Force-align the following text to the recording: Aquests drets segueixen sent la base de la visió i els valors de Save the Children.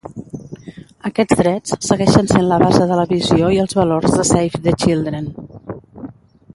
Aquests 1.09 1.37
drets 1.41 1.75
segueixen 1.89 2.31
sent 2.31 2.47
la 2.53 2.59
base 2.63 2.89
de 2.93 2.97
la 3.01 3.05
visió 3.13 3.53
i 3.59 3.63
els 3.65 3.79
valors 3.81 4.19
de 4.19 4.27
Save 4.31 4.65
the 4.69 4.75
Children. 4.87 5.33